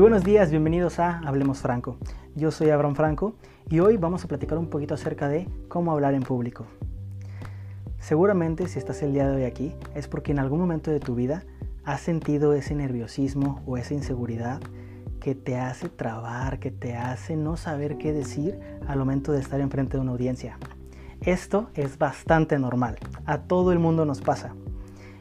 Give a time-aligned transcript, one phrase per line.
[0.00, 1.96] Buenos días, bienvenidos a Hablemos Franco.
[2.36, 3.34] Yo soy Abraham Franco
[3.68, 6.66] y hoy vamos a platicar un poquito acerca de cómo hablar en público.
[7.98, 11.16] Seguramente si estás el día de hoy aquí es porque en algún momento de tu
[11.16, 11.42] vida
[11.84, 14.60] has sentido ese nerviosismo o esa inseguridad
[15.20, 19.60] que te hace trabar, que te hace no saber qué decir al momento de estar
[19.60, 20.58] enfrente de una audiencia.
[21.22, 24.54] Esto es bastante normal, a todo el mundo nos pasa.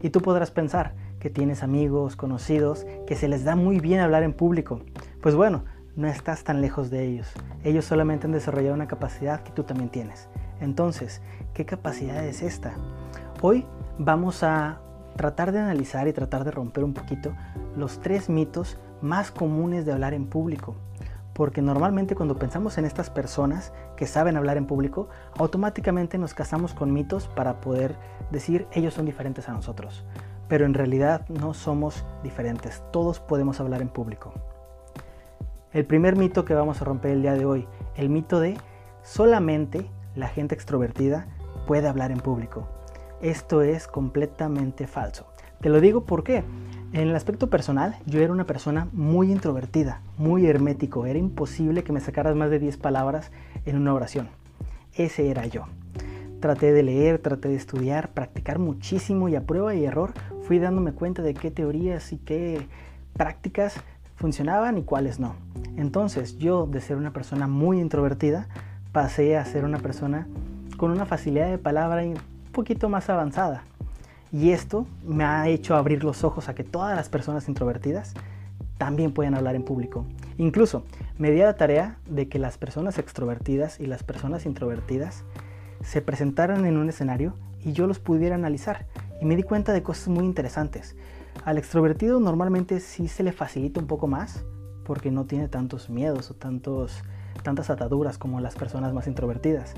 [0.00, 4.24] Y tú podrás pensar, que tienes amigos, conocidos, que se les da muy bien hablar
[4.24, 4.80] en público.
[5.20, 5.62] Pues bueno,
[5.94, 7.28] no estás tan lejos de ellos.
[7.62, 10.28] Ellos solamente han desarrollado una capacidad que tú también tienes.
[10.60, 11.22] Entonces,
[11.54, 12.72] ¿qué capacidad es esta?
[13.40, 13.64] Hoy
[14.00, 14.80] vamos a
[15.14, 17.32] tratar de analizar y tratar de romper un poquito
[17.76, 20.74] los tres mitos más comunes de hablar en público.
[21.34, 25.08] Porque normalmente cuando pensamos en estas personas que saben hablar en público,
[25.38, 27.94] automáticamente nos casamos con mitos para poder
[28.32, 30.04] decir ellos son diferentes a nosotros
[30.52, 34.34] pero en realidad no somos diferentes, todos podemos hablar en público.
[35.72, 38.58] El primer mito que vamos a romper el día de hoy, el mito de
[39.02, 41.26] solamente la gente extrovertida
[41.66, 42.68] puede hablar en público.
[43.22, 45.26] Esto es completamente falso.
[45.62, 46.44] Te lo digo porque
[46.92, 51.94] en el aspecto personal yo era una persona muy introvertida, muy hermético, era imposible que
[51.94, 53.32] me sacaras más de 10 palabras
[53.64, 54.28] en una oración.
[54.92, 55.64] Ese era yo.
[56.42, 60.12] Traté de leer, traté de estudiar, practicar muchísimo y a prueba y error
[60.42, 62.66] fui dándome cuenta de qué teorías y qué
[63.12, 63.76] prácticas
[64.16, 65.36] funcionaban y cuáles no.
[65.76, 68.48] Entonces yo de ser una persona muy introvertida
[68.90, 70.26] pasé a ser una persona
[70.78, 72.18] con una facilidad de palabra un
[72.50, 73.62] poquito más avanzada.
[74.32, 78.14] Y esto me ha hecho abrir los ojos a que todas las personas introvertidas
[78.78, 80.06] también pueden hablar en público.
[80.38, 80.82] Incluso
[81.18, 85.22] me di la tarea de que las personas extrovertidas y las personas introvertidas
[85.82, 88.86] se presentaran en un escenario y yo los pudiera analizar
[89.20, 90.96] y me di cuenta de cosas muy interesantes.
[91.44, 94.44] Al extrovertido normalmente sí se le facilita un poco más
[94.84, 97.02] porque no tiene tantos miedos o tantos,
[97.42, 99.74] tantas ataduras como las personas más introvertidas.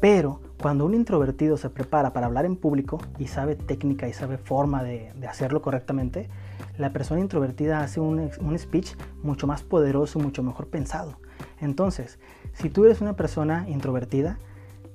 [0.00, 4.36] Pero cuando un introvertido se prepara para hablar en público y sabe técnica y sabe
[4.36, 6.28] forma de, hacerlo correctamente,
[6.76, 11.18] la persona introvertida hace un, un speech mucho más poderoso, mucho mejor pensado.
[11.60, 12.18] Entonces,
[12.52, 14.38] si tú eres una persona introvertida,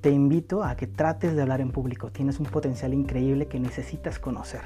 [0.02, 2.12] te invito a que trates de hablar en público.
[2.12, 4.62] Tienes un potencial increíble que necesitas conocer.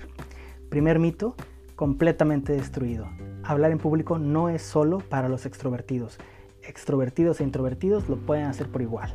[0.69, 1.35] Primer mito,
[1.75, 3.07] completamente destruido.
[3.44, 6.18] Hablar en público no es solo para los extrovertidos.
[6.63, 9.13] Extrovertidos e introvertidos lo pueden hacer por igual.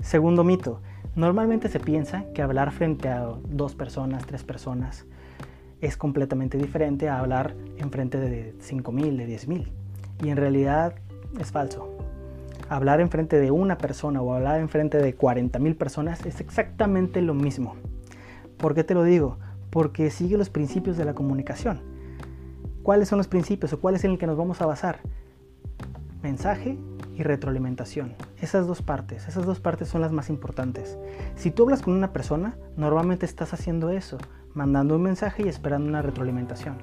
[0.00, 0.80] Segundo mito,
[1.14, 5.04] normalmente se piensa que hablar frente a dos personas, tres personas,
[5.82, 9.68] es completamente diferente a hablar en frente de 5.000, de 10.000.
[10.24, 10.94] Y en realidad
[11.38, 12.05] es falso
[12.68, 17.34] hablar enfrente de una persona o hablar enfrente de 40 mil personas es exactamente lo
[17.34, 17.76] mismo.
[18.56, 19.38] ¿Por qué te lo digo?
[19.70, 21.80] Porque sigue los principios de la comunicación.
[22.82, 25.00] ¿Cuáles son los principios o cuál es en el que nos vamos a basar?
[26.22, 26.78] Mensaje
[27.16, 28.14] y retroalimentación.
[28.40, 30.96] Esas dos partes, esas dos partes son las más importantes.
[31.34, 34.18] Si tú hablas con una persona, normalmente estás haciendo eso,
[34.54, 36.76] mandando un mensaje y esperando una retroalimentación.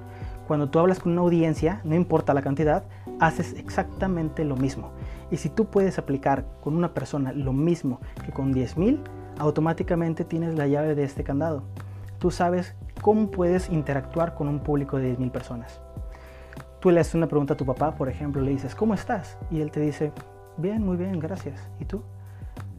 [0.48, 2.84] Cuando tú hablas con una audiencia, no importa la cantidad,
[3.20, 4.92] haces exactamente lo mismo.
[5.32, 9.00] Y si tú puedes aplicar con una persona lo mismo que con 10.000,
[9.40, 11.64] automáticamente tienes la llave de este candado.
[12.20, 15.82] Tú sabes cómo puedes interactuar con un público de 10.000 personas.
[16.80, 19.38] Tú le haces una pregunta a tu papá, por ejemplo, le dices, ¿cómo estás?
[19.50, 20.12] Y él te dice,
[20.58, 21.70] bien, muy bien, gracias.
[21.80, 22.04] ¿Y tú?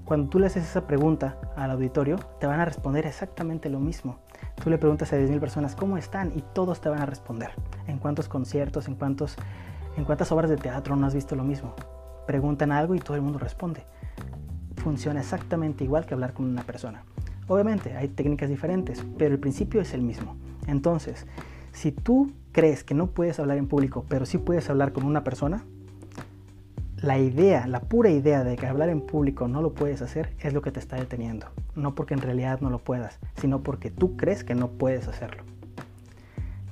[0.05, 4.19] Cuando tú le haces esa pregunta al auditorio, te van a responder exactamente lo mismo.
[4.63, 7.53] Tú le preguntas a 10.000 personas cómo están y todos te van a responder.
[7.87, 9.37] En cuántos conciertos, en, cuántos,
[9.97, 11.75] en cuántas obras de teatro no has visto lo mismo.
[12.27, 13.83] Preguntan algo y todo el mundo responde.
[14.77, 17.05] Funciona exactamente igual que hablar con una persona.
[17.47, 20.37] Obviamente hay técnicas diferentes, pero el principio es el mismo.
[20.67, 21.27] Entonces,
[21.73, 25.25] si tú crees que no puedes hablar en público, pero sí puedes hablar con una
[25.25, 25.65] persona,
[27.05, 30.55] la idea, la pura idea de que hablar en público no lo puedes hacer es
[30.55, 31.49] lo que te está deteniendo.
[31.75, 35.43] No porque en realidad no lo puedas, sino porque tú crees que no puedes hacerlo.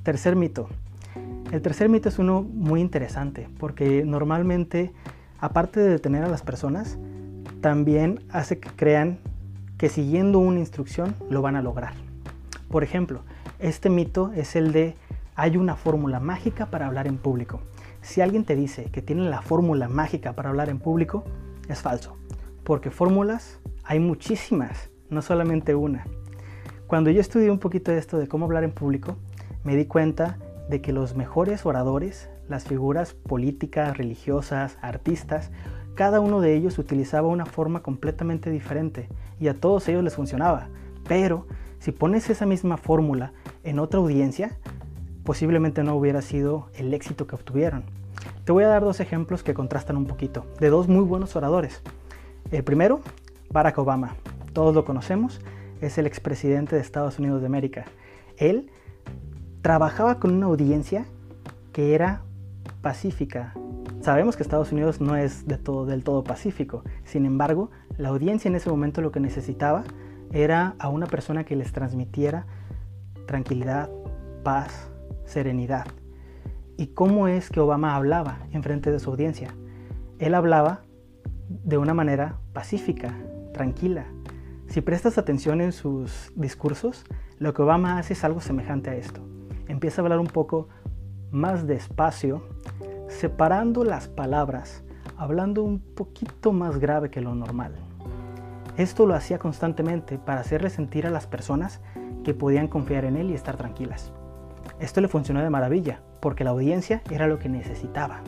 [0.02, 0.68] Tercer mito.
[1.50, 4.92] El tercer mito es uno muy interesante porque normalmente,
[5.42, 6.96] aparte de detener a las personas,
[7.60, 9.18] también hace que crean
[9.76, 11.94] que siguiendo una instrucción lo van a lograr.
[12.70, 13.22] Por ejemplo,
[13.58, 14.94] este mito es el de
[15.34, 17.60] hay una fórmula mágica para hablar en público.
[18.02, 21.24] Si alguien te dice que tiene la fórmula mágica para hablar en público,
[21.68, 22.16] es falso,
[22.62, 26.06] porque fórmulas hay muchísimas, no solamente una.
[26.86, 29.16] Cuando yo estudié un poquito esto de cómo hablar en público,
[29.64, 35.50] me di cuenta de que los mejores oradores, las figuras políticas, religiosas, artistas,
[35.94, 39.08] cada uno de ellos utilizaba una forma completamente diferente
[39.40, 40.68] y a todos ellos les funcionaba.
[41.08, 41.46] Pero
[41.80, 43.32] si pones esa misma fórmula
[43.64, 44.56] en otra audiencia,
[45.24, 47.84] posiblemente no hubiera sido el éxito que obtuvieron.
[48.44, 51.82] Te voy a dar dos ejemplos que contrastan un poquito, de dos muy buenos oradores.
[52.50, 53.00] El primero,
[53.50, 54.14] Barack Obama.
[54.52, 55.40] Todos lo conocemos,
[55.80, 57.84] es el expresidente de Estados Unidos de América.
[58.36, 58.70] Él
[59.62, 61.04] trabajaba con una audiencia
[61.72, 62.22] que era
[62.82, 63.54] pacífica.
[64.00, 66.82] Sabemos que Estados Unidos no es del todo pacífico.
[67.04, 69.84] Sin embargo, la audiencia en ese momento lo que necesitaba
[70.32, 72.46] era a una persona que les transmitiera
[73.26, 73.88] tranquilidad,
[74.42, 74.90] paz,
[75.24, 75.86] serenidad.
[76.76, 79.54] ¿Y cómo es que Obama hablaba en frente de su audiencia?
[80.18, 80.82] Él hablaba
[81.48, 83.14] de una manera pacífica,
[83.52, 84.06] tranquila.
[84.66, 87.04] Si prestas atención en sus discursos,
[87.38, 89.20] lo que Obama hace es algo semejante a esto.
[89.68, 90.68] Empieza a hablar un poco
[91.32, 92.42] más despacio,
[93.08, 94.84] separando las palabras,
[95.16, 97.74] hablando un poquito más grave que lo normal.
[98.76, 101.80] Esto lo hacía constantemente para hacerle sentir a las personas
[102.22, 104.12] que podían confiar en él y estar tranquilas.
[104.78, 108.20] Esto le funcionó de maravilla, porque la audiencia era lo que necesitaba.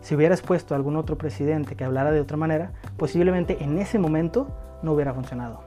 [0.00, 3.98] Si hubieras puesto a algún otro presidente que hablara de otra manera, posiblemente en ese
[3.98, 4.48] momento
[4.82, 5.62] no hubiera funcionado.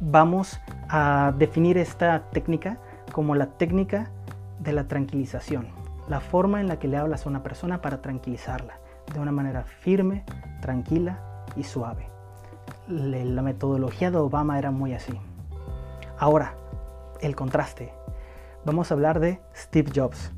[0.00, 2.78] Vamos a definir esta técnica
[3.12, 4.10] como la técnica
[4.64, 5.68] de la tranquilización,
[6.08, 8.78] la forma en la que le hablas a una persona para tranquilizarla,
[9.12, 10.24] de una manera firme,
[10.60, 12.08] tranquila y suave.
[12.88, 15.12] La metodología de Obama era muy así.
[16.18, 16.54] Ahora,
[17.20, 17.92] el contraste.
[18.64, 20.32] Vamos a hablar de Steve Jobs,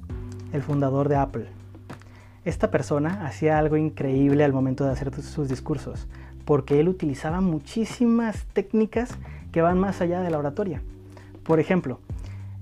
[0.52, 1.46] el fundador de Apple.
[2.44, 6.08] Esta persona hacía algo increíble al momento de hacer sus discursos,
[6.44, 9.16] porque él utilizaba muchísimas técnicas
[9.52, 10.82] que van más allá de la oratoria.
[11.42, 12.00] Por ejemplo,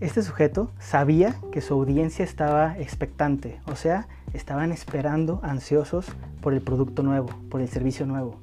[0.00, 6.06] este sujeto sabía que su audiencia estaba expectante, o sea, estaban esperando ansiosos
[6.41, 8.41] por el producto nuevo, por el servicio nuevo.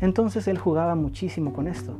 [0.00, 1.96] Entonces él jugaba muchísimo con esto.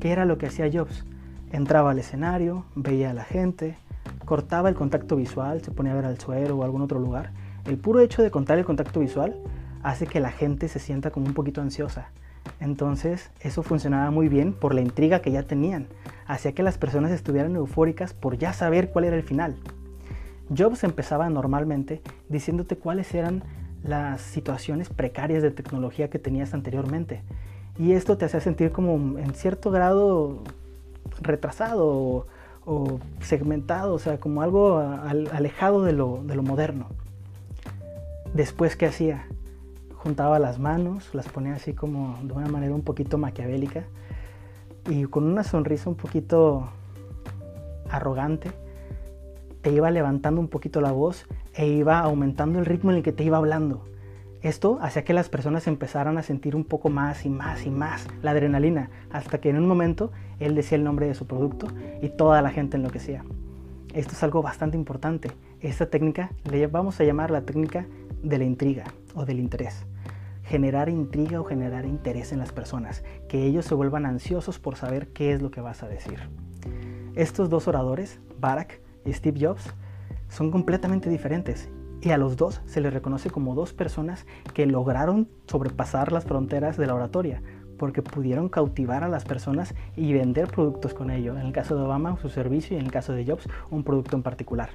[0.00, 1.04] ¿Qué era lo que hacía Jobs?
[1.52, 3.76] Entraba al escenario, veía a la gente,
[4.24, 7.32] cortaba el contacto visual, se ponía a ver al suelo o algún otro lugar.
[7.66, 9.36] El puro hecho de contar el contacto visual
[9.82, 12.08] hace que la gente se sienta como un poquito ansiosa.
[12.60, 15.86] Entonces eso funcionaba muy bien por la intriga que ya tenían
[16.32, 19.54] hacía que las personas estuvieran eufóricas por ya saber cuál era el final.
[20.56, 23.42] Jobs empezaba normalmente diciéndote cuáles eran
[23.84, 27.22] las situaciones precarias de tecnología que tenías anteriormente.
[27.78, 30.42] Y esto te hacía sentir como en cierto grado
[31.20, 32.26] retrasado
[32.64, 36.86] o, segmentado, o sea, como algo alejado de lo, de lo moderno.
[38.34, 39.26] Después, ¿qué hacía?
[39.96, 43.84] Juntaba las manos, las ponía así como de una manera un poquito maquiavélica
[44.88, 46.68] y con una sonrisa un poquito
[47.88, 48.50] arrogante,
[49.60, 53.12] te iba levantando un poquito la voz e iba aumentando el ritmo en el que
[53.12, 53.84] te iba hablando.
[54.42, 58.08] Esto hacía que las personas empezaran a sentir un poco más y más y más
[58.22, 61.68] la adrenalina, hasta que en un momento él decía el nombre de su producto
[62.00, 63.24] y toda la gente enloquecía.
[63.94, 65.30] Esto es algo bastante importante.
[65.60, 67.86] Esta técnica le vamos a llamar la técnica
[68.22, 68.84] de la intriga
[69.14, 69.84] o del interés
[70.52, 75.08] generar intriga o generar interés en las personas, que ellos se vuelvan ansiosos por saber
[75.08, 76.28] qué es lo que vas a decir.
[77.14, 79.72] Estos dos oradores, Barack y Steve Jobs,
[80.28, 81.70] son completamente diferentes
[82.02, 86.76] y a los dos se les reconoce como dos personas que lograron sobrepasar las fronteras
[86.76, 87.40] de la oratoria,
[87.78, 91.32] porque pudieron cautivar a las personas y vender productos con ello.
[91.32, 94.16] En el caso de Obama, su servicio y en el caso de Jobs, un producto
[94.16, 94.68] en particular.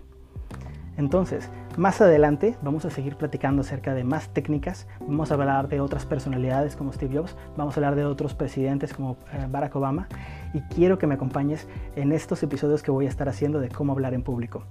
[0.97, 5.79] Entonces, más adelante vamos a seguir platicando acerca de más técnicas, vamos a hablar de
[5.79, 10.07] otras personalidades como Steve Jobs, vamos a hablar de otros presidentes como eh, Barack Obama
[10.53, 13.93] y quiero que me acompañes en estos episodios que voy a estar haciendo de cómo
[13.93, 14.63] hablar en público.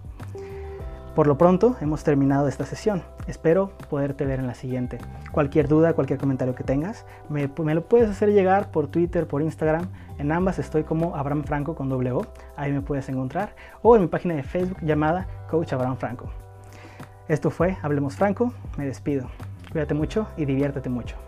[1.16, 3.02] Por lo pronto, hemos terminado esta sesión.
[3.26, 4.98] Espero poderte ver en la siguiente.
[5.32, 9.88] Cualquier duda, cualquier comentario que tengas, me, lo puedes hacer llegar por Twitter, por Instagram.
[10.18, 12.26] En ambas estoy como Abraham Franco con doble O.
[12.54, 13.54] Ahí me puedes encontrar.
[13.80, 16.28] O en mi página de Facebook llamada Coach Abraham Franco.
[17.28, 18.52] Esto fue Hablemos Franco.
[18.76, 19.26] Me despido.
[19.72, 21.25] Cuídate mucho y diviértete mucho.